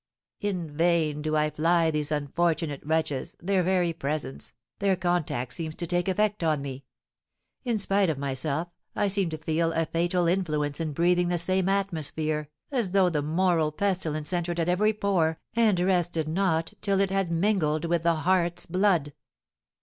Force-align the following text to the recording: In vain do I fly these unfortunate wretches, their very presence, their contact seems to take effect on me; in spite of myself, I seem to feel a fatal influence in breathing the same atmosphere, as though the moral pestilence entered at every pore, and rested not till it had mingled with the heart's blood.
In 0.39 0.75
vain 0.75 1.21
do 1.21 1.37
I 1.37 1.51
fly 1.51 1.91
these 1.91 2.11
unfortunate 2.11 2.83
wretches, 2.83 3.35
their 3.39 3.61
very 3.61 3.93
presence, 3.93 4.55
their 4.79 4.95
contact 4.95 5.53
seems 5.53 5.75
to 5.75 5.85
take 5.85 6.07
effect 6.07 6.43
on 6.43 6.63
me; 6.63 6.85
in 7.63 7.77
spite 7.77 8.09
of 8.09 8.17
myself, 8.17 8.69
I 8.95 9.07
seem 9.07 9.29
to 9.29 9.37
feel 9.37 9.71
a 9.73 9.85
fatal 9.85 10.25
influence 10.25 10.79
in 10.79 10.93
breathing 10.93 11.27
the 11.27 11.37
same 11.37 11.69
atmosphere, 11.69 12.49
as 12.71 12.89
though 12.93 13.09
the 13.11 13.21
moral 13.21 13.71
pestilence 13.71 14.33
entered 14.33 14.59
at 14.59 14.69
every 14.69 14.91
pore, 14.93 15.39
and 15.55 15.79
rested 15.79 16.27
not 16.27 16.73
till 16.81 16.99
it 16.99 17.11
had 17.11 17.29
mingled 17.31 17.85
with 17.85 18.01
the 18.01 18.15
heart's 18.15 18.65
blood. 18.65 19.13